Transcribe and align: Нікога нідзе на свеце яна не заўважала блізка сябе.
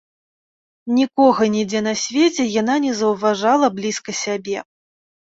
Нікога 0.99 1.43
нідзе 1.57 1.79
на 1.89 1.95
свеце 2.05 2.49
яна 2.59 2.75
не 2.89 2.97
заўважала 3.05 3.73
блізка 3.81 4.11
сябе. 4.27 4.57